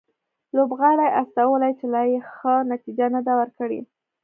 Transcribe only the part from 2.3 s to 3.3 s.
ښه نتیجه نه